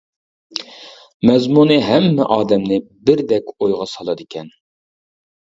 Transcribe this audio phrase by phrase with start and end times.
[1.29, 2.79] مەزمۇنى ھەممە ئادەمنى
[3.11, 4.51] بىردەك ئويغا سالىدىكەن.